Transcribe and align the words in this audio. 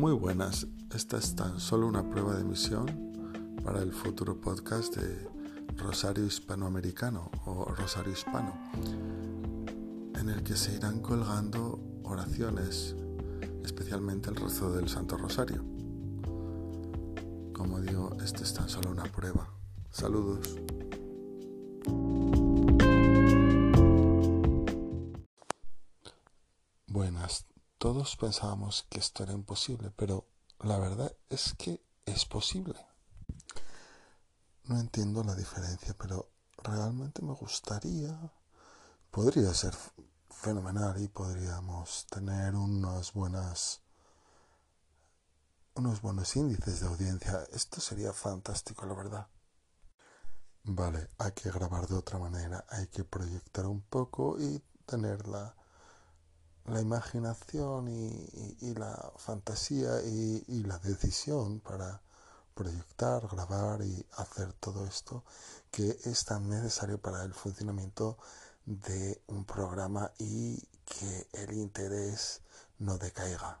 Muy 0.00 0.12
buenas, 0.12 0.66
esta 0.94 1.18
es 1.18 1.36
tan 1.36 1.60
solo 1.60 1.86
una 1.86 2.08
prueba 2.08 2.34
de 2.34 2.40
emisión 2.40 3.12
para 3.62 3.82
el 3.82 3.92
futuro 3.92 4.40
podcast 4.40 4.96
de 4.96 5.28
Rosario 5.76 6.24
Hispanoamericano 6.24 7.30
o 7.44 7.66
Rosario 7.66 8.14
Hispano, 8.14 8.54
en 10.18 10.30
el 10.30 10.42
que 10.42 10.56
se 10.56 10.74
irán 10.74 11.00
colgando 11.00 11.78
oraciones, 12.02 12.96
especialmente 13.62 14.30
el 14.30 14.36
rezo 14.36 14.72
del 14.72 14.88
Santo 14.88 15.18
Rosario. 15.18 15.62
Como 17.52 17.78
digo, 17.82 18.16
esta 18.24 18.42
es 18.42 18.54
tan 18.54 18.70
solo 18.70 18.92
una 18.92 19.04
prueba. 19.04 19.50
Saludos. 19.90 20.56
Buenas, 26.86 27.44
todos 27.80 28.14
pensábamos 28.16 28.86
que 28.90 28.98
esto 28.98 29.22
era 29.22 29.32
imposible, 29.32 29.90
pero 29.96 30.26
la 30.58 30.78
verdad 30.78 31.16
es 31.30 31.54
que 31.54 31.82
es 32.04 32.26
posible. 32.26 32.78
No 34.64 34.78
entiendo 34.78 35.24
la 35.24 35.34
diferencia, 35.34 35.96
pero 35.98 36.30
realmente 36.62 37.22
me 37.22 37.32
gustaría... 37.32 38.14
Podría 39.10 39.54
ser 39.54 39.74
fenomenal 40.28 41.02
y 41.02 41.08
podríamos 41.08 42.06
tener 42.10 42.54
unas 42.54 43.14
buenas 43.14 43.80
unos 45.74 46.02
buenos 46.02 46.36
índices 46.36 46.80
de 46.80 46.86
audiencia. 46.86 47.48
Esto 47.50 47.80
sería 47.80 48.12
fantástico, 48.12 48.84
la 48.84 48.94
verdad. 48.94 49.26
Vale, 50.64 51.08
hay 51.16 51.32
que 51.32 51.50
grabar 51.50 51.88
de 51.88 51.96
otra 51.96 52.18
manera, 52.18 52.62
hay 52.68 52.88
que 52.88 53.04
proyectar 53.04 53.64
un 53.64 53.80
poco 53.80 54.38
y 54.38 54.62
tener 54.84 55.26
la, 55.26 55.56
la 56.66 56.80
imaginación 56.80 57.88
y, 57.88 58.74
la 58.74 59.12
fantasía 59.16 60.02
y, 60.04 60.44
y, 60.48 60.62
la 60.64 60.78
decisión 60.78 61.60
para 61.60 62.00
proyectar, 62.54 63.26
grabar 63.28 63.82
y 63.82 64.06
hacer 64.16 64.52
todo 64.54 64.86
esto 64.86 65.24
que 65.70 65.98
es 66.04 66.24
tan 66.24 66.48
necesario 66.48 66.98
para 66.98 67.22
el 67.24 67.32
funcionamiento 67.32 68.18
de 68.66 69.20
un 69.28 69.44
programa 69.44 70.10
y 70.18 70.60
que 70.84 71.28
el 71.32 71.52
interés 71.52 72.40
no 72.78 72.98
decaiga. 72.98 73.60